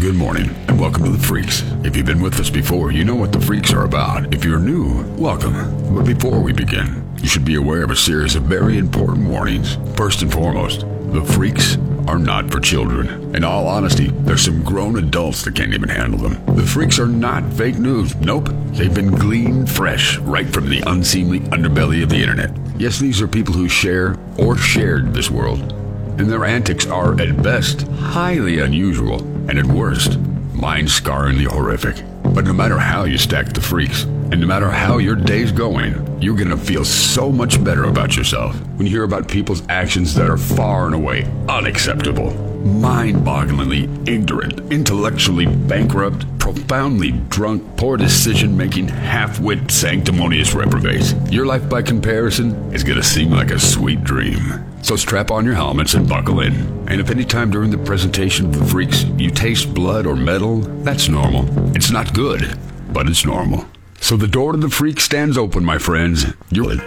Good 0.00 0.16
morning 0.16 0.50
and 0.66 0.80
welcome 0.80 1.04
to 1.04 1.10
the 1.10 1.24
Freaks. 1.24 1.62
If 1.84 1.96
you've 1.96 2.04
been 2.04 2.20
with 2.20 2.40
us 2.40 2.50
before, 2.50 2.90
you 2.90 3.04
know 3.04 3.14
what 3.14 3.30
the 3.30 3.40
Freaks 3.40 3.72
are 3.72 3.84
about. 3.84 4.34
If 4.34 4.44
you're 4.44 4.58
new, 4.58 5.04
welcome. 5.16 5.54
But 5.94 6.04
before 6.04 6.40
we 6.40 6.52
begin, 6.52 7.08
you 7.22 7.28
should 7.28 7.44
be 7.44 7.54
aware 7.54 7.84
of 7.84 7.92
a 7.92 7.96
series 7.96 8.34
of 8.34 8.42
very 8.42 8.76
important 8.76 9.28
warnings. 9.28 9.78
First 9.96 10.22
and 10.22 10.32
foremost, 10.32 10.80
the 11.12 11.24
Freaks 11.24 11.78
are 12.08 12.18
not 12.18 12.50
for 12.50 12.58
children. 12.58 13.36
In 13.36 13.44
all 13.44 13.68
honesty, 13.68 14.08
there's 14.08 14.44
some 14.44 14.64
grown 14.64 14.98
adults 14.98 15.44
that 15.44 15.54
can't 15.54 15.72
even 15.72 15.88
handle 15.88 16.18
them. 16.18 16.44
The 16.56 16.66
Freaks 16.66 16.98
are 16.98 17.06
not 17.06 17.52
fake 17.52 17.78
news. 17.78 18.16
Nope. 18.16 18.48
They've 18.72 18.92
been 18.92 19.12
gleaned 19.12 19.70
fresh 19.70 20.18
right 20.18 20.52
from 20.52 20.68
the 20.68 20.82
unseemly 20.88 21.38
underbelly 21.40 22.02
of 22.02 22.08
the 22.08 22.20
internet. 22.20 22.50
Yes, 22.76 22.98
these 22.98 23.22
are 23.22 23.28
people 23.28 23.54
who 23.54 23.68
share 23.68 24.18
or 24.38 24.56
shared 24.56 25.14
this 25.14 25.30
world 25.30 25.72
and 26.18 26.30
their 26.30 26.44
antics 26.44 26.86
are, 26.86 27.20
at 27.20 27.42
best, 27.42 27.82
highly 27.88 28.60
unusual, 28.60 29.18
and 29.48 29.58
at 29.58 29.66
worst, 29.66 30.18
mind 30.54 30.88
scarringly 30.88 31.44
horrific. 31.44 31.96
But 32.34 32.44
no 32.44 32.52
matter 32.52 32.78
how 32.78 33.04
you 33.04 33.18
stack 33.18 33.52
the 33.52 33.60
freaks, 33.60 34.04
and 34.04 34.40
no 34.40 34.46
matter 34.46 34.70
how 34.70 34.98
your 34.98 35.14
day's 35.14 35.52
going, 35.52 36.20
you're 36.20 36.36
gonna 36.36 36.56
feel 36.56 36.84
so 36.84 37.30
much 37.30 37.62
better 37.62 37.84
about 37.84 38.16
yourself 38.16 38.58
when 38.76 38.86
you 38.86 38.92
hear 38.92 39.04
about 39.04 39.28
people's 39.28 39.62
actions 39.68 40.14
that 40.14 40.30
are 40.30 40.38
far 40.38 40.86
and 40.86 40.94
away 40.94 41.24
unacceptable. 41.48 42.32
Mind 42.64 43.18
bogglingly 43.18 44.08
ignorant, 44.08 44.72
intellectually 44.72 45.46
bankrupt, 45.46 46.26
profoundly 46.38 47.12
drunk, 47.28 47.62
poor 47.76 47.96
decision 47.96 48.56
making, 48.56 48.88
half 48.88 49.38
wit, 49.38 49.70
sanctimonious 49.70 50.54
reprobates. 50.54 51.14
Your 51.30 51.46
life, 51.46 51.68
by 51.68 51.82
comparison, 51.82 52.72
is 52.72 52.82
gonna 52.82 53.02
seem 53.02 53.30
like 53.30 53.50
a 53.50 53.58
sweet 53.58 54.02
dream. 54.02 54.73
So 54.84 54.96
strap 54.96 55.30
on 55.30 55.46
your 55.46 55.54
helmets 55.54 55.94
and 55.94 56.06
buckle 56.06 56.40
in. 56.40 56.52
And 56.90 57.00
if 57.00 57.10
any 57.10 57.24
time 57.24 57.50
during 57.50 57.70
the 57.70 57.78
presentation 57.78 58.44
of 58.44 58.58
the 58.58 58.66
freaks 58.66 59.04
you 59.16 59.30
taste 59.30 59.72
blood 59.72 60.04
or 60.04 60.14
metal, 60.14 60.58
that's 60.58 61.08
normal. 61.08 61.46
It's 61.74 61.90
not 61.90 62.12
good, 62.12 62.58
but 62.92 63.08
it's 63.08 63.24
normal. 63.24 63.66
So 64.02 64.18
the 64.18 64.28
door 64.28 64.52
to 64.52 64.58
the 64.58 64.68
freak 64.68 65.00
stands 65.00 65.38
open, 65.38 65.64
my 65.64 65.78
friends. 65.78 66.26
You're 66.50 66.72
in. 66.72 66.82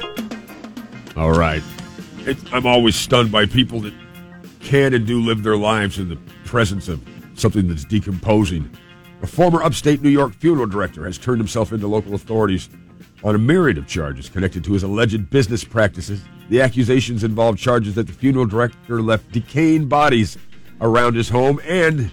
All 1.16 1.32
right. 1.32 1.64
I'm 2.52 2.68
always 2.68 2.96
stunned 2.96 3.32
by 3.32 3.48
people 3.48 3.80
that 3.80 3.96
can 4.60 4.94
and 4.94 5.08
do 5.08 5.20
live 5.20 5.42
their 5.42 5.58
lives 5.58 5.98
in 5.98 6.08
the 6.08 6.20
presence 6.46 6.90
of 6.90 7.02
something 7.34 7.68
that's 7.68 7.84
decomposing. 7.84 8.70
A 9.24 9.28
former 9.28 9.64
upstate 9.64 10.04
New 10.04 10.10
York 10.10 10.36
funeral 10.36 10.68
director 10.68 11.04
has 11.06 11.18
turned 11.18 11.40
himself 11.40 11.74
into 11.74 11.88
local 11.88 12.14
authorities 12.14 12.70
on 13.24 13.34
a 13.34 13.40
myriad 13.40 13.80
of 13.80 13.88
charges 13.88 14.30
connected 14.30 14.64
to 14.66 14.74
his 14.74 14.84
alleged 14.84 15.32
business 15.32 15.64
practices. 15.64 16.22
The 16.50 16.62
accusations 16.62 17.24
involve 17.24 17.58
charges 17.58 17.96
that 17.96 18.08
the 18.08 18.14
funeral 18.14 18.46
director 18.46 19.02
left 19.02 19.32
decaying 19.32 19.88
bodies 19.88 20.38
around 20.80 21.16
his 21.16 21.30
home 21.30 21.60
and 21.66 22.12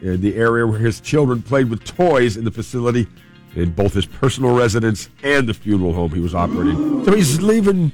in 0.00 0.20
the 0.20 0.34
area 0.36 0.66
where 0.66 0.78
his 0.78 1.00
children 1.00 1.42
played 1.42 1.68
with 1.70 1.84
toys 1.84 2.36
in 2.36 2.44
the 2.44 2.50
facility 2.50 3.06
in 3.54 3.72
both 3.72 3.94
his 3.94 4.06
personal 4.06 4.54
residence 4.54 5.08
and 5.22 5.48
the 5.48 5.54
funeral 5.54 5.92
home 5.92 6.12
he 6.12 6.20
was 6.20 6.34
operating. 6.34 7.04
So 7.04 7.14
he's 7.14 7.40
leaving 7.40 7.92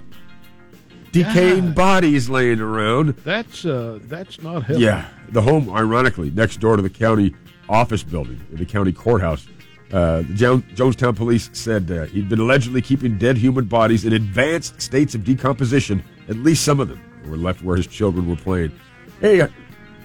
decaying 1.12 1.72
bodies 1.72 2.28
laying 2.28 2.60
around. 2.60 3.16
That's 3.24 3.64
uh, 3.64 4.00
that's 4.02 4.42
not 4.42 4.64
healthy. 4.64 4.82
Yeah, 4.82 5.08
the 5.30 5.42
home, 5.42 5.70
ironically, 5.70 6.30
next 6.30 6.60
door 6.60 6.76
to 6.76 6.82
the 6.82 6.90
county 6.90 7.34
office 7.68 8.02
building, 8.02 8.44
the 8.52 8.66
county 8.66 8.92
courthouse. 8.92 9.46
Uh, 9.94 10.22
the 10.22 10.62
Johnstown 10.74 11.14
police 11.14 11.50
said 11.52 11.88
uh, 11.88 12.06
he'd 12.06 12.28
been 12.28 12.40
allegedly 12.40 12.82
keeping 12.82 13.16
dead 13.16 13.36
human 13.36 13.66
bodies 13.66 14.04
in 14.04 14.12
advanced 14.12 14.80
states 14.82 15.14
of 15.14 15.22
decomposition. 15.22 16.02
At 16.28 16.34
least 16.34 16.64
some 16.64 16.80
of 16.80 16.88
them 16.88 17.00
were 17.28 17.36
left 17.36 17.62
where 17.62 17.76
his 17.76 17.86
children 17.86 18.28
were 18.28 18.34
playing. 18.34 18.72
Hey, 19.20 19.42
uh, 19.42 19.48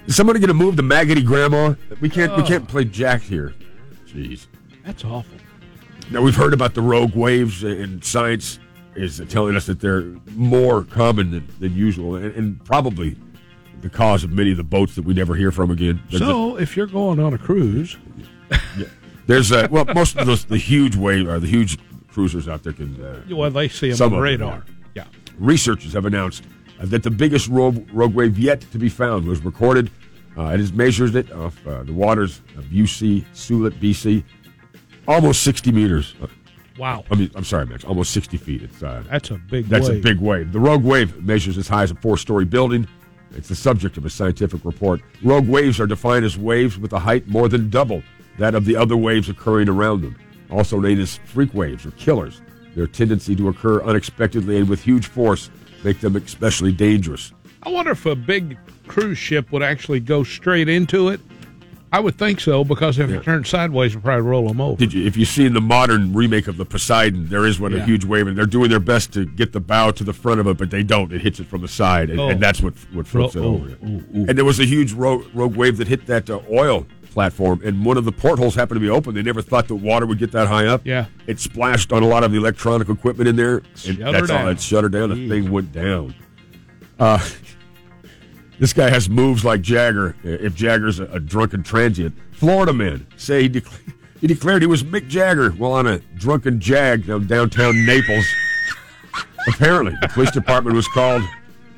is 0.06 0.16
somebody 0.16 0.40
going 0.40 0.50
to 0.50 0.54
move 0.54 0.76
the 0.76 0.84
maggoty 0.84 1.24
grandma? 1.24 1.74
We 2.02 2.10
can't. 2.10 2.38
We 2.38 2.44
can't 2.44 2.68
play 2.68 2.86
Jack 2.86 3.22
here. 3.22 3.56
Jeez. 4.06 4.46
That's 4.86 5.04
awful. 5.04 5.38
Now 6.12 6.22
we've 6.22 6.36
heard 6.36 6.54
about 6.54 6.76
the 6.76 6.84
rogue 6.84 7.16
waves, 7.16 7.64
and 7.64 8.06
science 8.06 8.60
is 8.96 9.20
telling 9.30 9.56
us 9.56 9.66
that 9.66 9.80
they're 9.80 10.04
more 10.36 10.84
common 10.84 11.32
than, 11.32 11.48
than 11.60 11.76
usual, 11.76 12.16
and, 12.16 12.36
and 12.36 12.64
probably 12.64 13.18
the 13.82 13.90
cause 13.90 14.24
of 14.24 14.32
many 14.32 14.52
of 14.52 14.58
the 14.58 14.64
boats 14.64 14.94
that 14.96 15.06
we 15.06 15.16
never 15.16 15.34
hear 15.34 15.52
from 15.52 15.72
again. 15.72 16.00
So 16.12 16.58
if 16.58 16.78
you're 16.78 16.86
going 16.86 17.20
on 17.20 17.34
a 17.34 17.38
cruise, 17.40 17.98
a, 18.52 18.86
there's 19.30 19.52
a, 19.52 19.68
well, 19.72 19.86
most 19.86 20.18
of 20.18 20.26
those 20.26 20.44
the 20.46 20.58
huge 20.58 20.96
wave 20.96 21.28
or 21.30 21.40
the 21.40 21.48
huge 21.48 21.78
cruisers 22.08 22.48
out 22.48 22.64
there 22.64 22.74
can. 22.74 23.02
Uh, 23.02 23.22
well, 23.36 23.52
they 23.52 23.68
see 23.70 23.90
them 23.90 23.98
Some 23.98 24.06
on 24.08 24.14
of 24.14 24.18
them, 24.18 24.24
radar. 24.24 24.66
Yeah. 24.96 25.06
researchers 25.38 25.94
have 25.94 26.06
announced 26.06 26.44
uh, 26.82 26.86
that 26.88 27.04
the 27.04 27.12
biggest 27.12 27.48
rogue, 27.48 27.88
rogue 27.94 28.14
wave 28.16 28.38
yet 28.40 28.62
to 28.72 28.78
be 28.80 28.90
found 28.90 29.26
was 29.28 29.44
recorded. 29.46 29.92
Uh, 30.38 30.46
it 30.54 30.60
has 30.60 30.74
measured 30.74 31.16
it 31.16 31.32
off 31.32 31.56
uh, 31.68 31.84
the 31.84 31.94
waters 31.94 32.42
of 32.58 32.66
Ucluelet, 32.66 33.72
BC, 33.80 34.24
almost 35.08 35.44
60 35.44 35.72
meters. 35.72 36.16
Uh, 36.22 36.28
Wow. 36.78 37.04
I 37.12 37.16
mean, 37.16 37.30
I'm 37.36 37.44
sorry, 37.44 37.66
Max, 37.66 37.84
almost 37.84 38.14
60 38.14 38.38
feet. 38.38 38.64
It's 38.64 38.82
uh, 38.82 39.04
That's 39.10 39.32
a 39.32 39.34
big. 39.34 39.66
Wave. 39.66 39.70
That's 39.70 39.90
a 39.90 40.00
big 40.00 40.18
wave. 40.22 40.54
The 40.54 40.62
Rogue 40.62 40.86
Wave 40.86 41.22
measures 41.22 41.58
as 41.58 41.68
high 41.68 41.84
as 41.84 41.92
a 41.92 41.96
four 41.96 42.16
story 42.18 42.46
building. 42.46 42.88
It's 43.32 43.50
the 43.50 43.56
subject 43.56 43.98
of 43.98 44.06
a 44.06 44.10
scientific 44.10 44.64
report. 44.64 45.02
Rogue 45.22 45.46
waves 45.50 45.82
are 45.82 45.88
defined 45.88 46.24
as 46.24 46.38
waves 46.38 46.78
with 46.80 46.94
a 46.94 47.00
height 47.00 47.28
more 47.28 47.50
than 47.50 47.70
double 47.70 48.02
that 48.40 48.56
of 48.56 48.66
the 48.66 48.76
other 48.76 48.98
waves 48.98 49.30
occurring 49.30 49.70
around 49.70 50.02
them, 50.02 50.16
also 50.50 50.80
known 50.80 51.00
as 51.00 51.18
freak 51.26 51.54
waves 51.54 51.86
or 51.86 51.92
killers. 51.92 52.42
Their 52.76 52.88
tendency 52.88 53.36
to 53.36 53.50
occur 53.50 53.82
unexpectedly 53.84 54.58
and 54.58 54.68
with 54.70 54.82
huge 54.82 55.08
force 55.08 55.50
make 55.84 56.00
them 56.02 56.16
especially 56.16 56.72
dangerous. 56.72 57.32
I 57.64 57.70
wonder 57.70 57.92
if 57.92 58.06
a 58.06 58.16
big 58.16 58.58
cruise 58.88 59.18
ship 59.18 59.52
would 59.52 59.62
actually 59.64 60.00
go 60.00 60.24
straight 60.24 60.70
into 60.70 61.10
it. 61.10 61.20
I 61.92 62.00
would 62.00 62.16
think 62.20 62.40
so 62.40 62.64
because 62.64 63.00
if 63.00 63.10
Yeah. 63.10 63.18
it 63.18 63.24
turned 63.24 63.48
sideways, 63.48 63.94
it'd 63.94 64.04
probably 64.04 64.22
roll 64.22 64.48
them 64.48 64.62
over. 64.62 64.78
Did 64.78 64.94
you, 64.94 65.08
if 65.08 65.18
you 65.18 65.26
see 65.26 65.46
in 65.48 65.54
the 65.54 65.62
modern 65.62 66.14
remake 66.14 66.48
of 66.48 66.58
the 66.58 66.66
Poseidon, 66.66 67.28
there 67.30 67.48
is 67.48 67.60
one 67.60 67.74
a 67.74 67.84
huge 67.84 68.06
wave, 68.06 68.28
and 68.28 68.38
they're 68.38 68.46
doing 68.46 68.70
their 68.70 68.80
best 68.80 69.12
to 69.14 69.26
get 69.26 69.54
the 69.54 69.60
bow 69.60 69.90
to 69.92 70.04
the 70.04 70.14
front 70.14 70.40
of 70.40 70.46
it, 70.48 70.58
but 70.58 70.70
they 70.70 70.84
don't. 70.84 71.12
It 71.12 71.22
hits 71.22 71.40
it 71.40 71.48
from 71.48 71.62
the 71.62 71.68
side, 71.68 72.12
and, 72.12 72.20
Oh. 72.20 72.30
and 72.30 72.40
that's 72.40 72.62
what 72.62 72.76
what 72.94 73.08
flips 73.08 73.36
Oh, 73.36 73.40
it 73.40 73.44
oh, 73.44 73.48
over. 73.56 73.70
oh, 73.84 74.04
oh. 74.16 74.26
And 74.28 74.38
there 74.38 74.46
was 74.46 74.60
a 74.60 74.66
huge 74.66 74.94
rogue, 74.94 75.26
rogue 75.34 75.56
wave 75.56 75.78
that 75.78 75.88
hit 75.88 76.06
that 76.06 76.30
uh, 76.30 76.40
oil 76.52 76.86
platform, 77.12 77.62
and 77.64 77.84
one 77.86 77.98
of 77.98 78.06
the 78.06 78.12
portholes 78.12 78.56
happened 78.56 78.78
to 78.78 78.80
be 78.86 78.90
open. 78.90 79.14
They 79.16 79.22
never 79.24 79.42
thought 79.42 79.68
the 79.68 79.76
water 79.76 80.06
would 80.06 80.20
get 80.20 80.32
that 80.32 80.48
high 80.48 80.68
up. 80.68 80.86
Yeah. 80.86 81.06
it 81.28 81.40
splashed 81.40 81.92
on 81.92 82.04
a 82.04 82.08
lot 82.08 82.24
of 82.24 82.32
the 82.32 82.38
electronic 82.38 82.90
equipment 82.90 83.28
in 83.28 83.36
there, 83.36 83.58
and 83.58 83.98
Shut 83.98 83.98
that's 84.00 84.30
all. 84.30 84.48
It 84.48 84.62
shut 84.62 84.84
her 84.84 84.90
down. 84.90 85.10
The 85.10 85.28
thing 85.28 85.52
went 85.52 85.72
down. 85.72 86.16
Uh, 87.00 87.26
this 88.60 88.74
guy 88.74 88.90
has 88.90 89.10
moves 89.10 89.46
like 89.46 89.62
Jagger. 89.62 90.16
If 90.24 90.54
Jagger's 90.56 91.00
a, 91.00 91.06
a 91.06 91.20
drunken 91.20 91.64
transient, 91.64 92.16
Florida 92.32 92.74
man 92.74 93.08
say 93.18 93.44
he, 93.44 93.50
dec- 93.50 93.94
he 94.20 94.28
declared 94.28 94.62
he 94.62 94.68
was 94.68 94.84
Mick 94.84 95.08
Jagger 95.08 95.52
while 95.52 95.74
on 95.74 95.88
a 95.88 96.00
drunken 96.18 96.60
jag 96.60 97.08
down 97.08 97.26
downtown 97.28 97.86
Naples. 97.86 98.26
Apparently, 99.48 99.96
the 100.02 100.10
police 100.10 100.32
department 100.32 100.76
was 100.76 100.88
called. 100.90 101.24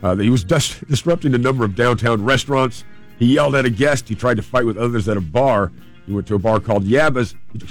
Uh, 0.04 0.16
he 0.16 0.30
was 0.32 0.44
dis- 0.44 0.80
disrupting 0.88 1.34
a 1.36 1.38
number 1.38 1.64
of 1.64 1.76
downtown 1.76 2.24
restaurants. 2.24 2.84
He 3.22 3.36
yelled 3.36 3.54
at 3.54 3.66
a 3.66 3.70
guest. 3.70 4.10
He 4.10 4.16
tried 4.16 4.38
to 4.38 4.42
fight 4.42 4.66
with 4.66 4.80
others 4.80 5.08
at 5.08 5.16
a 5.16 5.22
bar. 5.22 5.72
He 6.08 6.12
went 6.12 6.26
to 6.26 6.34
a 6.34 6.40
bar 6.40 6.60
called 6.60 6.86
Yabba's. 6.86 7.36
He, 7.54 7.62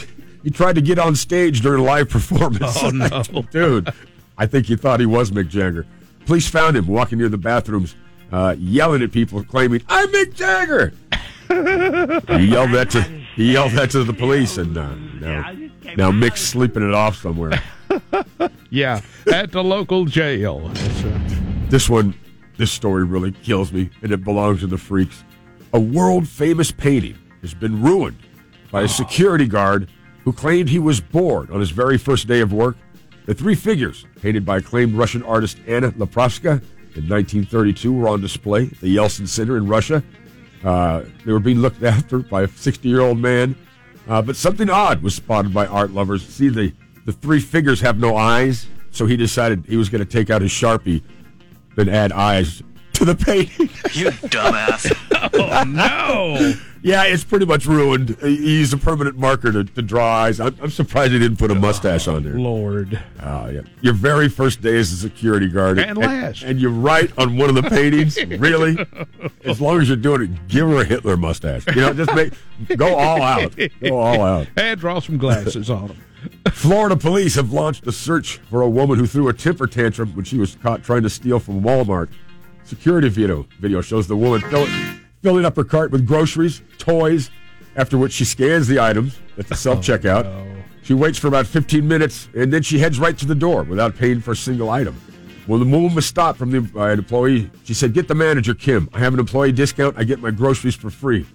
he 0.45 0.51
tried 0.51 0.77
to 0.77 0.81
get 0.81 0.97
on 0.97 1.17
stage 1.17 1.61
during 1.61 1.81
a 1.81 1.85
live 1.85 2.09
performance. 2.09 2.77
Oh, 2.81 2.91
no. 2.91 3.23
Dude, 3.51 3.93
I 4.39 4.47
think 4.47 4.67
he 4.67 4.77
thought 4.77 5.01
he 5.01 5.07
was 5.07 5.33
Mick 5.33 5.49
Jagger. 5.49 5.87
Police 6.25 6.47
found 6.47 6.77
him 6.77 6.87
walking 6.87 7.19
near 7.19 7.29
the 7.29 7.37
bathrooms, 7.37 7.97
uh, 8.31 8.55
yelling 8.61 9.03
at 9.03 9.11
people, 9.11 9.43
claiming, 9.43 9.83
"I'm 9.89 10.07
Mick 10.11 10.35
Jagger." 10.35 10.93
he 12.39 12.45
yelled 12.47 12.71
that 12.71 12.91
to 12.91 13.03
he 13.35 13.53
yelled 13.53 13.73
that 13.73 13.91
to 13.91 14.05
the 14.05 14.13
police, 14.13 14.57
and 14.57 14.79
uh, 14.79 14.95
now 14.95 15.51
now 15.97 16.13
Mick's 16.13 16.43
sleeping 16.43 16.87
it 16.87 16.95
off 16.95 17.17
somewhere. 17.17 17.61
Yeah, 18.73 19.01
at 19.33 19.51
the 19.51 19.65
local 19.65 20.05
jail. 20.05 20.69
This 21.71 21.89
one, 21.91 22.15
this 22.57 22.71
story 22.71 23.03
really 23.03 23.33
kills 23.33 23.73
me, 23.73 23.91
and 24.01 24.13
it 24.13 24.23
belongs 24.23 24.61
to 24.61 24.69
the 24.69 24.79
freaks. 24.79 25.25
A 25.73 25.79
world 25.79 26.27
famous 26.27 26.73
painting 26.73 27.17
has 27.43 27.55
been 27.55 27.81
ruined 27.81 28.19
by 28.73 28.83
a 28.83 28.89
security 28.89 29.47
guard 29.47 29.89
who 30.25 30.33
claimed 30.33 30.69
he 30.69 30.81
was 30.81 31.01
bored 31.01 31.51
on 31.51 31.61
his 31.61 31.71
very 31.71 31.97
first 31.97 32.27
day 32.27 32.41
of 32.41 32.53
work. 32.53 32.77
The 33.27 33.35
three 33.35 33.55
figures, 33.55 34.05
painted 34.21 34.45
by 34.45 34.59
acclaimed 34.59 34.95
Russian 34.95 35.23
artist 35.23 35.59
Anna 35.69 35.93
Leporskaya 35.93 36.61
in 36.97 37.09
1932, 37.09 37.93
were 37.93 38.09
on 38.09 38.21
display 38.21 38.65
at 38.65 38.81
the 38.81 38.97
Yeltsin 38.97 39.29
Center 39.29 39.57
in 39.57 39.69
Russia. 39.69 40.03
Uh, 40.65 41.03
they 41.25 41.33
were 41.33 41.39
being 41.39 41.61
looked 41.61 41.83
after 41.85 42.19
by 42.19 42.43
a 42.43 42.49
60 42.49 42.89
year 42.89 43.01
old 43.01 43.19
man. 43.19 43.55
Uh, 44.09 44.21
but 44.21 44.35
something 44.35 44.69
odd 44.69 45.03
was 45.03 45.15
spotted 45.15 45.55
by 45.55 45.67
art 45.67 45.93
lovers. 45.93 46.27
See, 46.27 46.49
the, 46.49 46.73
the 47.07 47.13
three 47.13 47.39
figures 47.39 47.81
have 47.81 48.01
no 48.01 48.17
eyes, 48.17 48.67
so 48.91 49.07
he 49.07 49.17
decided 49.17 49.65
he 49.69 49.77
was 49.77 49.89
going 49.89 50.05
to 50.05 50.11
take 50.11 50.31
out 50.31 50.43
his 50.43 50.51
Sharpie, 50.51 51.03
and 51.77 51.89
add 51.89 52.13
eyes 52.13 52.63
to 52.95 53.05
the 53.05 53.15
painting. 53.15 53.71
You 53.93 54.11
dumbass. 54.29 54.95
Oh 55.33 55.65
no! 55.65 56.55
Yeah, 56.83 57.05
it's 57.05 57.25
pretty 57.25 57.45
much 57.45 57.67
ruined. 57.67 58.17
He 58.23 58.59
used 58.59 58.73
a 58.73 58.79
permanent 58.79 59.19
marker 59.19 59.53
to, 59.53 59.65
to 59.65 59.83
draw 59.83 60.23
eyes. 60.23 60.41
I'm, 60.41 60.57
I'm 60.63 60.71
surprised 60.71 61.13
he 61.13 61.19
didn't 61.19 61.37
put 61.37 61.51
a 61.51 61.55
oh, 61.55 61.59
mustache 61.59 62.09
on 62.09 62.23
there. 62.23 62.39
Lord. 62.39 62.99
Oh, 63.23 63.51
yeah. 63.51 63.61
Your 63.83 63.93
very 63.93 64.31
first 64.31 64.63
day 64.63 64.79
as 64.79 64.91
a 64.91 64.97
security 64.97 65.49
guard. 65.49 65.79
And 65.79 65.99
last. 65.99 66.43
And, 66.43 66.59
you 66.59 66.71
write 66.71 67.17
on 67.19 67.37
one 67.37 67.51
of 67.51 67.55
the 67.55 67.69
paintings. 67.69 68.23
really? 68.39 68.79
As 69.45 69.61
long 69.61 69.81
as 69.81 69.89
you're 69.89 69.97
doing 69.97 70.23
it, 70.23 70.49
give 70.49 70.69
her 70.69 70.81
a 70.81 70.85
Hitler 70.85 71.17
mustache. 71.19 71.67
You 71.67 71.83
know, 71.83 71.93
just 71.93 72.15
make 72.15 72.33
go 72.77 72.97
all 72.97 73.23
out. 73.23 73.55
Go 73.83 73.99
all 73.99 74.23
out. 74.23 74.47
And 74.57 74.81
draw 74.81 75.01
some 75.01 75.19
glasses 75.19 75.69
on 75.69 75.89
them. 75.89 75.97
Florida 76.53 76.97
police 76.97 77.35
have 77.35 77.53
launched 77.53 77.87
a 77.87 77.93
search 77.93 78.39
for 78.51 78.63
a 78.63 78.69
woman 78.69 78.99
who 78.99 79.07
threw 79.07 79.29
a 79.29 79.33
temper 79.33 79.67
tantrum 79.67 80.15
when 80.15 80.25
she 80.25 80.39
was 80.39 80.57
caught 80.57 80.83
trying 80.83 81.03
to 81.03 81.11
steal 81.11 81.39
from 81.39 81.63
Walmart. 81.63 82.09
Security 82.65 83.09
video 83.09 83.47
video 83.59 83.81
shows 83.81 84.07
the 84.07 84.17
woman 84.17 84.41
fill, 84.43 84.67
filling 85.23 85.45
up 85.45 85.57
her 85.57 85.65
cart 85.65 85.91
with 85.91 86.07
groceries, 86.07 86.63
toys, 86.79 87.31
after 87.77 87.99
which 87.99 88.13
she 88.13 88.25
scans 88.25 88.67
the 88.67 88.81
items 88.81 89.19
at 89.39 89.47
the 89.47 89.55
oh, 89.55 89.57
self 89.57 89.79
checkout. 89.81 90.47
She 90.83 90.95
waits 90.95 91.19
for 91.19 91.29
about 91.29 91.47
15 91.47 91.87
minutes 91.87 92.29
and 92.35 92.53
then 92.53 92.63
she 92.63 92.79
heads 92.79 92.99
right 92.99 93.17
to 93.19 93.27
the 93.27 93.35
door 93.35 93.63
without 93.63 93.97
paying 93.97 94.21
for 94.21 94.33
a 94.33 94.37
single 94.37 94.71
item. 94.71 94.95
When 95.47 95.61
the 95.61 95.67
woman 95.67 95.95
was 95.95 96.07
stopped 96.07 96.39
from 96.39 96.51
the 96.51 96.61
by 96.61 96.93
an 96.93 96.99
employee, 96.99 97.51
she 97.65 97.75
said, 97.75 97.93
Get 97.93 98.09
the 98.09 98.15
manager, 98.15 98.55
Kim. 98.55 98.89
I 98.93 99.01
have 99.01 99.15
an 99.15 99.21
employee 99.21 99.53
discount. 99.53 99.97
I 99.99 100.05
get 100.05 100.21
my 100.21 100.31
groceries 100.31 100.75
for 100.75 100.91
free. 100.91 101.27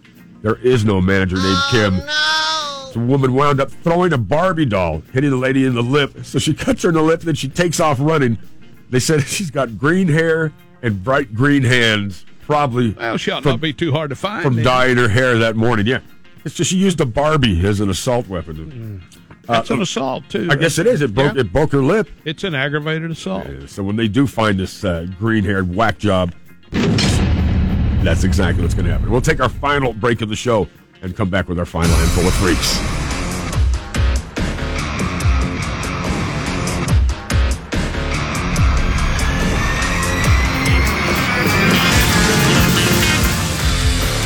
There 0.42 0.56
is 0.56 0.86
no 0.86 1.02
manager 1.02 1.36
named 1.36 1.46
oh, 1.48 1.70
Kim. 1.72 3.02
The 3.02 3.08
woman 3.08 3.34
wound 3.34 3.60
up 3.60 3.72
throwing 3.72 4.14
a 4.14 4.18
Barbie 4.18 4.66
doll, 4.66 5.02
hitting 5.12 5.32
the 5.32 5.36
lady 5.38 5.66
in 5.66 5.76
the 5.76 5.84
lip. 5.84 6.24
So 6.24 6.40
she 6.40 6.54
cuts 6.54 6.84
her 6.84 6.90
in 6.90 6.96
the 6.96 7.02
lip, 7.02 7.22
then 7.22 7.36
she 7.36 7.50
takes 7.50 7.80
off 7.80 7.98
running. 8.00 8.38
They 8.90 9.00
said 9.00 9.24
she's 9.28 9.52
got 9.52 9.78
green 9.78 10.08
hair 10.08 10.54
and 10.82 11.04
bright 11.04 11.34
green 11.34 11.64
hands, 11.64 12.26
probably 12.46 12.92
Well, 12.92 13.18
from, 13.18 13.44
not 13.44 13.62
be 13.62 13.74
too 13.74 13.92
hard 13.92 14.10
to 14.12 14.16
find. 14.16 14.44
from 14.44 14.56
then. 14.56 14.66
dyeing 14.66 14.98
her 14.98 15.10
hair 15.10 15.38
that 15.40 15.56
morning. 15.56 15.86
Yeah. 15.88 16.00
It's 16.44 16.56
just 16.56 16.70
she 16.72 16.78
used 16.78 17.02
a 17.02 17.06
Barbie 17.06 17.66
as 17.66 17.80
an 17.80 17.90
assault 17.90 18.28
weapon. 18.28 19.02
Mm. 19.12 19.18
Uh, 19.50 19.54
that's 19.54 19.70
an 19.70 19.80
uh, 19.80 19.84
assault 19.84 20.24
too. 20.30 20.48
I 20.52 20.56
guess 20.56 20.78
it 20.80 20.88
is. 20.88 21.02
It 21.02 21.14
broke, 21.14 21.36
Yeah. 21.36 21.42
it 21.42 21.52
broke 21.54 21.72
her 21.72 21.82
lip. 21.84 22.08
It's 22.24 22.44
an 22.44 22.56
aggravated 22.56 23.12
assault. 23.12 23.48
So 23.68 23.84
when 23.84 23.96
they 23.96 24.08
do 24.08 24.26
find 24.28 24.60
this 24.60 24.84
uh, 24.84 25.08
green-haired 25.20 25.76
whack 25.76 25.98
job, 26.00 26.34
that's 28.04 28.24
exactly 28.24 28.62
what's 28.64 28.74
going 28.76 28.86
to 28.86 28.92
happen. 28.92 29.10
We'll 29.10 29.22
take 29.22 29.40
our 29.40 29.50
final 29.50 29.94
break 29.94 30.22
of 30.22 30.30
the 30.30 30.36
show 30.36 30.68
and 31.02 31.16
come 31.16 31.30
back 31.30 31.48
with 31.50 31.60
our 31.60 31.66
final 31.66 31.96
handful 31.96 32.26
of 32.28 32.34
freaks. 32.36 33.05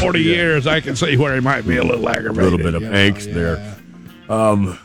Forty 0.09 0.23
years, 0.23 0.67
I 0.67 0.79
can 0.79 0.95
see 0.95 1.17
where 1.17 1.35
he 1.35 1.41
might 1.41 1.67
be 1.67 1.77
a 1.77 1.83
little 1.83 2.01
lagging. 2.01 2.27
A 2.27 2.31
little 2.31 2.57
bit 2.57 2.73
of 2.73 2.81
you 2.81 2.89
know, 2.89 2.95
angst 2.95 3.27
yeah. 3.27 3.33
there. 3.33 3.75
Um, 4.27 4.79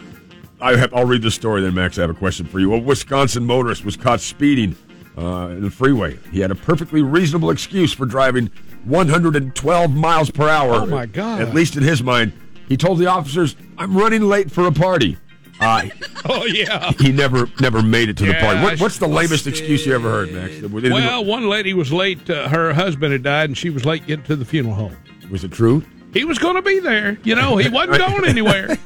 I 0.60 0.76
have, 0.76 0.94
I'll 0.94 1.06
read 1.06 1.22
the 1.22 1.30
story 1.30 1.62
then, 1.62 1.74
Max. 1.74 1.98
I 1.98 2.02
have 2.02 2.10
a 2.10 2.14
question 2.14 2.46
for 2.46 2.60
you. 2.60 2.74
A 2.74 2.78
Wisconsin 2.78 3.44
motorist 3.44 3.84
was 3.84 3.96
caught 3.96 4.20
speeding 4.20 4.76
uh, 5.16 5.48
in 5.50 5.62
the 5.62 5.70
freeway. 5.70 6.18
He 6.30 6.40
had 6.40 6.50
a 6.50 6.54
perfectly 6.54 7.02
reasonable 7.02 7.50
excuse 7.50 7.92
for 7.92 8.06
driving 8.06 8.50
112 8.84 9.90
miles 9.94 10.30
per 10.30 10.48
hour. 10.48 10.74
Oh, 10.74 10.86
my 10.86 11.06
God. 11.06 11.40
At 11.40 11.54
least 11.54 11.76
in 11.76 11.82
his 11.82 12.02
mind, 12.02 12.32
he 12.68 12.76
told 12.76 12.98
the 12.98 13.06
officers, 13.06 13.56
"I'm 13.78 13.96
running 13.96 14.22
late 14.22 14.50
for 14.50 14.66
a 14.66 14.72
party." 14.72 15.18
Uh, 15.60 15.88
Oh 16.26 16.46
yeah. 16.46 16.90
he 16.98 17.12
never 17.12 17.48
never 17.60 17.82
made 17.82 18.08
it 18.08 18.16
to 18.16 18.24
the 18.24 18.32
Yeah, 18.32 18.40
party. 18.40 18.62
What, 18.62 18.80
what's 18.80 18.98
the 18.98 19.06
lamest 19.06 19.46
excuse 19.46 19.84
you 19.84 19.94
ever 19.94 20.08
heard, 20.10 20.32
Max? 20.32 20.62
Well, 20.62 21.24
one 21.24 21.48
lady 21.48 21.74
was 21.74 21.92
late. 21.92 22.28
Uh, 22.30 22.48
her 22.48 22.72
husband 22.72 23.12
had 23.12 23.22
died, 23.22 23.50
and 23.50 23.58
she 23.58 23.68
was 23.68 23.84
late 23.84 24.06
getting 24.06 24.24
to 24.24 24.36
the 24.36 24.44
funeral 24.46 24.74
home. 24.74 24.96
Was 25.30 25.44
it 25.44 25.52
true? 25.52 25.82
He 26.12 26.24
was 26.24 26.38
going 26.38 26.54
to 26.56 26.62
be 26.62 26.78
there. 26.78 27.18
You 27.24 27.34
know, 27.34 27.56
he 27.56 27.68
wasn't 27.68 27.98
going 28.06 28.24
anywhere. 28.26 28.76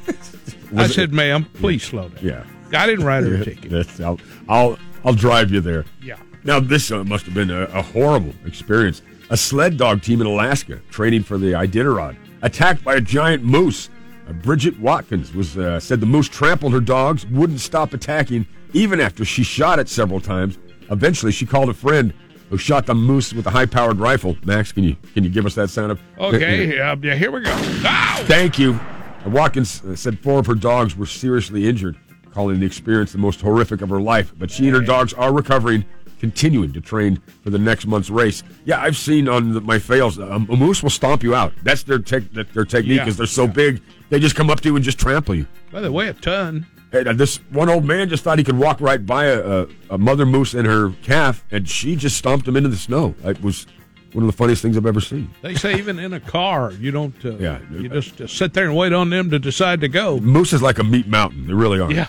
I 0.75 0.85
it- 0.85 0.91
said, 0.91 1.13
"Ma'am, 1.13 1.45
please 1.55 1.83
slow 1.83 2.09
down." 2.09 2.23
Yeah. 2.25 2.43
I 2.71 2.85
didn't 2.85 3.05
write 3.05 3.23
her 3.23 3.35
a 3.35 3.43
ticket. 3.45 3.99
I'll, 3.99 4.19
I'll 4.47 4.77
I'll 5.03 5.13
drive 5.13 5.51
you 5.51 5.59
there. 5.61 5.85
Yeah. 6.01 6.17
Now 6.43 6.59
this 6.59 6.91
uh, 6.91 7.03
must 7.03 7.25
have 7.25 7.33
been 7.33 7.49
a, 7.51 7.63
a 7.65 7.81
horrible 7.81 8.33
experience. 8.45 9.01
A 9.31 9.37
sled 9.37 9.77
dog 9.77 10.01
team 10.01 10.21
in 10.21 10.27
Alaska 10.27 10.79
training 10.89 11.23
for 11.23 11.37
the 11.37 11.51
Iditarod 11.53 12.15
attacked 12.41 12.83
by 12.83 12.95
a 12.95 13.01
giant 13.01 13.43
moose. 13.43 13.89
Uh, 14.27 14.33
Bridget 14.33 14.79
Watkins 14.79 15.33
was 15.33 15.57
uh, 15.57 15.79
said 15.79 15.99
the 15.99 16.05
moose 16.05 16.27
trampled 16.29 16.73
her 16.73 16.79
dogs, 16.79 17.25
wouldn't 17.27 17.59
stop 17.59 17.93
attacking 17.93 18.45
even 18.73 18.99
after 18.99 19.25
she 19.25 19.43
shot 19.43 19.79
it 19.79 19.89
several 19.89 20.19
times. 20.21 20.57
Eventually, 20.91 21.31
she 21.31 21.45
called 21.45 21.69
a 21.69 21.73
friend 21.73 22.13
who 22.49 22.57
shot 22.57 22.85
the 22.85 22.95
moose 22.95 23.33
with 23.33 23.45
a 23.47 23.51
high-powered 23.51 23.99
rifle. 23.99 24.35
Max, 24.43 24.71
can 24.71 24.83
you 24.83 24.95
can 25.13 25.23
you 25.23 25.29
give 25.29 25.45
us 25.45 25.55
that 25.55 25.69
sound 25.69 25.91
of? 25.91 25.99
Okay. 26.17 26.79
Uh, 26.79 26.95
yeah. 27.01 27.15
Here 27.15 27.31
we 27.31 27.41
go. 27.41 27.51
Ow! 27.51 28.23
Thank 28.25 28.57
you. 28.59 28.79
Watkins 29.25 29.83
uh, 29.83 29.95
said 29.95 30.19
four 30.19 30.39
of 30.39 30.45
her 30.47 30.55
dogs 30.55 30.95
were 30.95 31.05
seriously 31.05 31.67
injured, 31.67 31.97
calling 32.31 32.59
the 32.59 32.65
experience 32.65 33.11
the 33.11 33.17
most 33.17 33.41
horrific 33.41 33.81
of 33.81 33.89
her 33.89 34.01
life. 34.01 34.33
But 34.37 34.49
she 34.49 34.67
and 34.67 34.75
her 34.75 34.81
dogs 34.81 35.13
are 35.13 35.33
recovering, 35.33 35.85
continuing 36.19 36.73
to 36.73 36.81
train 36.81 37.21
for 37.43 37.49
the 37.49 37.59
next 37.59 37.85
month's 37.85 38.09
race. 38.09 38.43
Yeah, 38.65 38.81
I've 38.81 38.97
seen 38.97 39.27
on 39.27 39.53
the, 39.53 39.61
my 39.61 39.77
fails, 39.77 40.19
um, 40.19 40.47
a 40.49 40.55
moose 40.55 40.81
will 40.81 40.89
stomp 40.89 41.21
you 41.21 41.35
out. 41.35 41.53
That's 41.63 41.83
their 41.83 41.99
tech, 41.99 42.23
their 42.31 42.65
technique 42.65 42.97
Yeah, 42.97 43.03
because 43.03 43.17
they're 43.17 43.27
so 43.27 43.45
big. 43.45 43.81
They 44.09 44.19
just 44.19 44.35
come 44.35 44.49
up 44.49 44.61
to 44.61 44.69
you 44.69 44.75
and 44.75 44.83
just 44.83 44.99
trample 44.99 45.35
you. 45.35 45.45
By 45.71 45.81
the 45.81 45.91
way, 45.91 46.07
a 46.07 46.13
ton. 46.13 46.65
Uh, 46.91 47.13
this 47.13 47.37
one 47.51 47.69
old 47.69 47.85
man 47.85 48.09
just 48.09 48.23
thought 48.23 48.37
he 48.39 48.43
could 48.43 48.57
walk 48.57 48.81
right 48.81 49.05
by 49.05 49.25
a, 49.25 49.61
a, 49.61 49.67
a 49.91 49.97
mother 49.97 50.25
moose 50.25 50.53
and 50.53 50.65
her 50.65 50.91
calf, 51.03 51.45
and 51.51 51.69
she 51.69 51.95
just 51.95 52.17
stomped 52.17 52.47
him 52.47 52.55
into 52.55 52.69
the 52.69 52.77
snow. 52.77 53.13
It 53.23 53.41
was 53.43 53.67
one 54.13 54.23
of 54.23 54.27
the 54.31 54.35
funniest 54.35 54.63
things 54.63 54.75
I've 54.75 54.87
ever 54.87 54.99
seen. 55.01 55.29
They 55.43 55.53
say 55.53 55.77
even 55.77 55.99
in 55.99 56.13
a 56.13 56.19
car, 56.19 56.71
you 56.73 56.89
don't. 56.89 57.13
Uh, 57.23 57.35
Yeah. 57.37 57.59
You 57.71 57.89
just 57.89 58.19
uh, 58.19 58.25
sit 58.27 58.53
there 58.53 58.65
and 58.65 58.75
wait 58.75 58.91
on 58.91 59.11
them 59.11 59.29
to 59.29 59.37
decide 59.37 59.81
to 59.81 59.87
go. 59.87 60.19
Moose 60.19 60.51
is 60.51 60.63
like 60.63 60.79
a 60.79 60.83
meat 60.83 61.07
mountain. 61.07 61.45
They 61.45 61.53
really 61.53 61.79
are. 61.79 61.91
Yeah. 61.91 62.07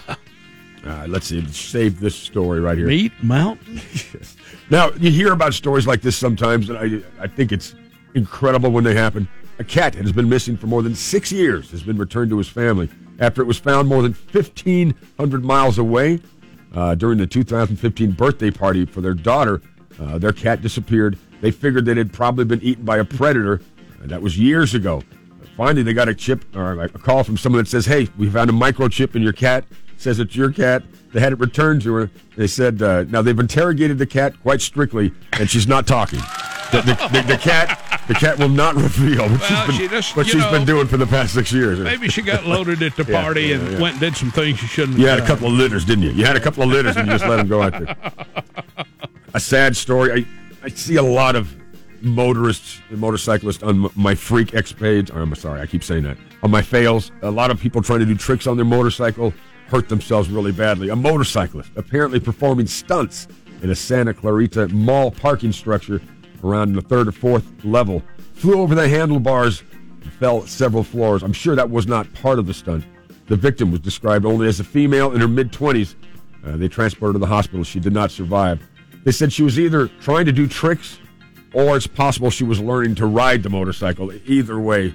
Uh, 0.86 1.04
let's 1.08 1.26
see. 1.26 1.46
Save 1.48 2.00
this 2.00 2.16
story 2.16 2.58
right 2.60 2.78
here. 2.78 2.86
Meat 2.86 3.12
Mountain. 3.22 3.80
Now 4.70 4.92
you 5.00 5.10
hear 5.10 5.32
about 5.32 5.52
stories 5.52 5.84
like 5.86 6.00
this 6.00 6.16
sometimes, 6.16 6.70
and 6.70 6.78
I 6.78 7.02
I 7.22 7.26
think 7.26 7.50
it's 7.50 7.74
incredible 8.14 8.70
when 8.70 8.84
they 8.84 8.94
happen. 8.94 9.28
A 9.58 9.64
cat 9.64 9.94
that 9.94 10.02
has 10.02 10.12
been 10.12 10.28
missing 10.28 10.56
for 10.56 10.68
more 10.68 10.80
than 10.80 10.94
six 10.94 11.32
years 11.32 11.70
has 11.72 11.82
been 11.82 11.98
returned 11.98 12.30
to 12.30 12.38
his 12.38 12.48
family 12.48 12.88
after 13.20 13.42
it 13.42 13.44
was 13.44 13.58
found 13.58 13.86
more 13.88 14.02
than 14.02 14.12
fifteen 14.14 14.94
hundred 15.18 15.44
miles 15.44 15.78
away 15.78 16.20
uh, 16.74 16.94
during 16.94 17.18
the 17.18 17.26
2015 17.26 18.12
birthday 18.12 18.50
party 18.50 18.86
for 18.86 19.00
their 19.00 19.14
daughter. 19.14 19.62
Uh, 20.00 20.18
their 20.18 20.32
cat 20.32 20.62
disappeared. 20.62 21.18
They 21.40 21.50
figured 21.50 21.84
that 21.86 21.92
it 21.92 21.98
had 21.98 22.12
probably 22.12 22.44
been 22.44 22.62
eaten 22.62 22.84
by 22.84 22.98
a 22.98 23.04
predator. 23.04 23.60
Uh, 24.02 24.06
that 24.06 24.22
was 24.22 24.38
years 24.38 24.74
ago. 24.74 25.02
Finally, 25.56 25.82
they 25.82 25.92
got 25.92 26.08
a 26.08 26.14
chip 26.14 26.44
or 26.56 26.80
a 26.82 26.88
call 26.88 27.22
from 27.22 27.36
someone 27.36 27.62
that 27.62 27.68
says, 27.68 27.86
"Hey, 27.86 28.08
we 28.16 28.30
found 28.30 28.48
a 28.50 28.52
microchip 28.52 29.14
in 29.14 29.22
your 29.22 29.32
cat." 29.32 29.64
Says 29.98 30.18
it's 30.18 30.34
your 30.34 30.50
cat. 30.50 30.82
They 31.12 31.20
had 31.20 31.32
it 31.32 31.38
returned 31.40 31.82
to 31.82 31.92
her. 31.94 32.10
They 32.36 32.46
said, 32.46 32.80
uh, 32.80 33.04
"Now 33.08 33.20
they've 33.20 33.38
interrogated 33.38 33.98
the 33.98 34.06
cat 34.06 34.40
quite 34.40 34.62
strictly, 34.62 35.12
and 35.34 35.50
she's 35.50 35.66
not 35.66 35.86
talking. 35.86 36.20
The, 36.72 36.80
the, 36.82 37.08
the, 37.20 37.26
the 37.34 37.36
cat, 37.36 37.79
the 38.10 38.18
cat 38.18 38.38
will 38.40 38.48
not 38.48 38.74
reveal 38.74 39.28
what 39.28 39.40
Well, 39.40 39.48
she's 39.48 39.66
been, 39.66 39.76
she 39.76 39.88
just, 39.88 40.16
what 40.16 40.26
she's 40.26 40.34
know, 40.34 40.50
been 40.50 40.64
doing 40.64 40.88
for 40.88 40.96
the 40.96 41.06
past 41.06 41.32
six 41.32 41.52
years." 41.52 41.78
Maybe 41.78 42.08
she 42.08 42.22
got 42.22 42.44
loaded 42.54 42.82
at 42.82 42.96
the 42.96 43.04
party 43.04 43.42
yeah, 43.42 43.56
and 43.56 43.72
yeah. 43.72 43.80
went 43.80 43.92
and 43.94 44.00
did 44.00 44.16
some 44.16 44.32
things 44.32 44.58
she 44.58 44.66
shouldn't. 44.66 44.98
You 44.98 45.06
have 45.06 45.20
had 45.20 45.24
a 45.24 45.26
couple 45.28 45.46
of 45.46 45.52
litters, 45.52 45.84
didn't 45.84 46.02
you? 46.02 46.10
You 46.10 46.24
had 46.26 46.34
a 46.34 46.40
couple 46.40 46.64
of 46.64 46.70
litters, 46.70 46.96
and 46.96 47.06
you 47.06 47.12
just 47.12 47.24
let 47.24 47.36
them 47.36 47.46
go 47.46 47.62
out 47.62 47.72
there. 47.72 47.96
A 49.34 49.38
sad 49.38 49.76
story. 49.76 50.26
I, 50.60 50.66
I 50.66 50.70
see 50.70 50.96
a 50.96 51.02
lot 51.02 51.36
of 51.36 51.54
motorists 52.02 52.80
and 52.90 52.98
motorcyclists 52.98 53.62
on 53.62 53.88
my 53.94 54.12
freak 54.16 54.54
X 54.54 54.72
page. 54.72 55.12
Oh, 55.14 55.20
I'm 55.20 55.32
sorry, 55.36 55.60
I 55.60 55.66
keep 55.66 55.84
saying 55.84 56.02
that. 56.02 56.16
On 56.42 56.50
my 56.50 56.62
fails, 56.62 57.12
a 57.22 57.30
lot 57.30 57.52
of 57.52 57.60
people 57.60 57.80
trying 57.80 58.00
to 58.00 58.06
do 58.06 58.16
tricks 58.16 58.48
on 58.48 58.56
their 58.56 58.66
motorcycle 58.66 59.32
hurt 59.68 59.88
themselves 59.88 60.28
really 60.30 60.50
badly. 60.50 60.88
A 60.88 60.96
motorcyclist 60.96 61.70
apparently 61.76 62.18
performing 62.18 62.66
stunts 62.66 63.28
in 63.62 63.70
a 63.70 63.76
Santa 63.76 64.12
Clarita 64.12 64.66
mall 64.68 65.12
parking 65.12 65.52
structure 65.52 66.02
around 66.44 66.74
the 66.74 66.82
third 66.82 67.08
or 67.08 67.12
fourth 67.12 67.46
level 67.64 68.02
flew 68.34 68.60
over 68.60 68.74
the 68.74 68.88
handlebars 68.88 69.62
and 70.02 70.12
fell 70.14 70.46
several 70.46 70.82
floors. 70.82 71.22
I'm 71.22 71.32
sure 71.32 71.54
that 71.56 71.70
was 71.70 71.86
not 71.86 72.12
part 72.14 72.38
of 72.38 72.46
the 72.46 72.54
stunt. 72.54 72.84
The 73.26 73.36
victim 73.36 73.70
was 73.70 73.80
described 73.80 74.24
only 74.24 74.48
as 74.48 74.60
a 74.60 74.64
female 74.64 75.12
in 75.12 75.20
her 75.20 75.28
mid 75.28 75.52
20s. 75.52 75.94
Uh, 76.44 76.56
they 76.56 76.68
transported 76.68 77.10
her 77.10 77.12
to 77.14 77.18
the 77.18 77.26
hospital. 77.26 77.62
She 77.64 77.80
did 77.80 77.92
not 77.92 78.10
survive. 78.10 78.66
They 79.04 79.12
said 79.12 79.32
she 79.32 79.42
was 79.42 79.58
either 79.58 79.88
trying 80.00 80.26
to 80.26 80.32
do 80.32 80.46
tricks 80.46 80.98
or 81.52 81.76
it's 81.76 81.86
possible 81.86 82.30
she 82.30 82.44
was 82.44 82.60
learning 82.60 82.94
to 82.96 83.06
ride 83.06 83.42
the 83.42 83.50
motorcycle. 83.50 84.12
Either 84.26 84.58
way, 84.58 84.94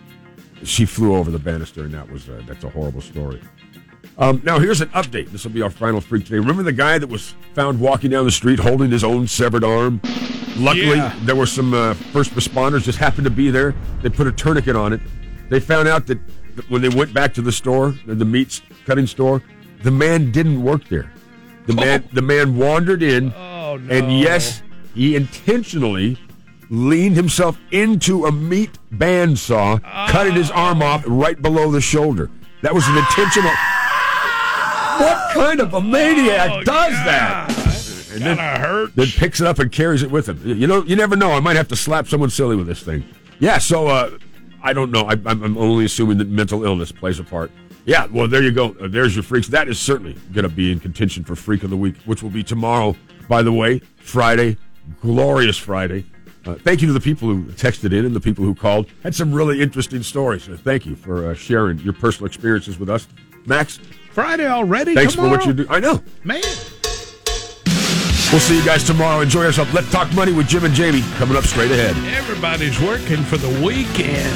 she 0.64 0.86
flew 0.86 1.16
over 1.16 1.30
the 1.30 1.40
banister, 1.40 1.84
and 1.84 1.94
that 1.94 2.10
was 2.10 2.30
uh, 2.30 2.42
that's 2.48 2.64
a 2.64 2.70
horrible 2.70 3.02
story. 3.02 3.42
Um, 4.18 4.42
now 4.46 4.60
here's 4.60 4.82
an 4.82 4.90
update. 4.90 5.32
This 5.32 5.44
will 5.44 5.52
be 5.52 5.62
our 5.62 5.70
final 5.70 6.00
freak 6.00 6.26
today. 6.26 6.40
Remember 6.40 6.64
the 6.64 6.72
guy 6.72 6.98
that 6.98 7.08
was 7.08 7.36
found 7.54 7.80
walking 7.80 8.12
down 8.12 8.26
the 8.26 8.32
street 8.32 8.60
holding 8.60 8.90
his 8.90 9.04
own 9.04 9.28
severed 9.28 9.64
arm? 9.64 10.00
Luckily, 10.58 10.98
Yeah. 10.98 11.14
there 11.24 11.36
were 11.36 11.46
some 11.46 11.74
uh, 11.74 11.94
first 12.14 12.32
responders 12.32 12.84
just 12.84 12.98
happened 12.98 13.26
to 13.26 13.32
be 13.32 13.50
there. 13.52 13.74
They 14.02 14.10
put 14.10 14.28
a 14.28 14.32
tourniquet 14.32 14.76
on 14.76 14.94
it. 14.94 15.02
They 15.50 15.60
found 15.60 15.88
out 15.88 16.08
that 16.08 16.20
when 16.70 16.82
they 16.82 16.90
went 16.90 17.14
back 17.14 17.34
to 17.36 17.42
the 17.42 17.52
store, 17.52 17.94
the 18.06 18.26
meat 18.26 18.62
cutting 18.86 19.08
store, 19.08 19.42
the 19.84 19.92
man 19.92 20.32
didn't 20.32 20.62
work 20.64 20.88
there. 20.88 21.12
The 21.68 21.74
man, 21.74 22.08
the 22.14 22.22
man 22.22 22.56
wandered 22.56 23.02
in, 23.04 23.34
Oh 23.36 23.78
no! 23.78 23.94
and 23.94 24.20
yes, 24.20 24.62
he 24.94 25.16
intentionally 25.16 26.18
leaned 26.70 27.16
himself 27.16 27.60
into 27.72 28.26
a 28.26 28.32
meat 28.32 28.78
bandsaw, 28.94 29.82
cutting 30.10 30.34
his 30.34 30.50
arm 30.52 30.82
off 30.82 31.04
right 31.08 31.40
below 31.42 31.72
the 31.72 31.82
shoulder. 31.82 32.30
That 32.62 32.74
was 32.74 32.88
an 32.88 32.98
intentional. 32.98 33.52
What 34.98 35.34
kind 35.34 35.60
of 35.60 35.74
a 35.74 35.82
maniac 35.82 36.50
Oh, 36.52 36.64
does 36.64 36.66
God. 36.94 37.06
that? 37.06 37.52
And 38.14 38.22
then, 38.24 38.38
Gotta 38.88 38.96
then 38.96 39.08
picks 39.08 39.42
it 39.42 39.48
up 39.48 39.60
and 39.60 39.72
carries 39.72 40.04
it 40.04 40.12
with 40.12 40.28
him. 40.30 40.40
You 40.44 40.68
know, 40.68 40.84
you 40.84 40.96
never 40.96 41.16
know. 41.16 41.32
I 41.32 41.40
might 41.40 41.56
have 41.56 41.68
to 41.70 41.76
slap 41.76 42.08
someone 42.08 42.30
silly 42.30 42.56
with 42.56 42.68
this 42.68 42.82
thing. 42.84 43.04
Yeah, 43.40 43.58
so 43.58 43.88
uh, 43.88 44.18
I 44.64 44.74
don't 44.74 44.92
know. 44.92 45.06
I, 45.06 45.14
I'm, 45.26 45.44
I'm 45.44 45.58
only 45.58 45.86
assuming 45.86 46.18
that 46.20 46.28
mental 46.30 46.64
illness 46.64 46.92
plays 46.92 47.20
a 47.20 47.24
part. 47.24 47.52
Yeah, 47.86 48.08
well, 48.08 48.28
there 48.28 48.42
you 48.42 48.52
go. 48.52 48.76
Uh, 48.82 48.88
there's 48.88 49.16
your 49.16 49.24
freaks. 49.24 49.48
That 49.48 49.68
is 49.68 49.80
certainly 49.80 50.14
going 50.34 50.44
to 50.48 50.56
be 50.56 50.72
in 50.72 50.80
contention 50.80 51.24
for 51.24 51.36
Freak 51.36 51.64
of 51.64 51.70
the 51.70 51.78
Week, 51.78 51.96
which 52.06 52.24
will 52.24 52.32
be 52.32 52.44
tomorrow, 52.44 52.96
by 53.30 53.42
the 53.44 53.54
way, 53.54 53.80
Friday. 53.98 54.58
Glorious 55.02 55.58
Friday. 55.58 56.06
Uh, 56.46 56.56
thank 56.56 56.82
you 56.82 56.88
to 56.88 56.94
the 56.94 57.00
people 57.00 57.28
who 57.28 57.44
texted 57.46 57.92
in 57.92 58.06
and 58.06 58.16
the 58.16 58.20
people 58.20 58.46
who 58.46 58.54
called. 58.54 58.88
Had 59.04 59.16
some 59.16 59.34
really 59.34 59.62
interesting 59.62 60.04
stories. 60.04 60.48
Uh, 60.48 60.58
thank 60.64 60.86
you 60.86 60.96
for 60.96 61.30
uh, 61.30 61.34
sharing 61.34 61.80
your 61.80 61.94
personal 61.94 62.28
experiences 62.28 62.78
with 62.78 62.90
us. 62.90 63.08
Max, 63.48 63.78
Friday 64.12 64.48
already. 64.48 64.94
thanks 64.94 65.14
Tomorrow? 65.14 65.32
for 65.32 65.38
what 65.38 65.46
you 65.48 65.54
do. 65.54 65.68
I 65.70 65.80
know. 65.80 66.04
man. 66.24 66.42
We'll 68.36 68.42
see 68.42 68.60
you 68.60 68.66
guys 68.66 68.84
tomorrow. 68.84 69.22
Enjoy 69.22 69.44
yourself. 69.44 69.74
Let's 69.74 69.90
talk 69.90 70.14
money 70.14 70.34
with 70.34 70.50
Jim 70.50 70.66
and 70.66 70.74
Jamie 70.74 71.04
coming 71.16 71.38
up 71.38 71.46
straight 71.46 71.72
ahead. 71.72 71.96
Everybody's 72.14 72.82
working 72.82 73.24
for 73.24 73.38
the 73.38 73.48
weekend. 73.64 74.36